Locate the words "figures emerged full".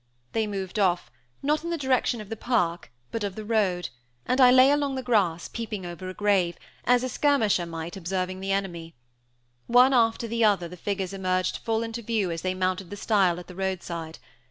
10.75-11.83